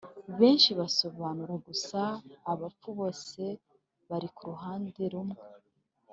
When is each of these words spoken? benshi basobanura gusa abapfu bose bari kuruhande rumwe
benshi 0.39 0.69
basobanura 0.79 1.55
gusa 1.67 1.99
abapfu 2.51 2.87
bose 2.99 3.41
bari 4.09 4.27
kuruhande 4.35 5.01
rumwe 5.13 5.41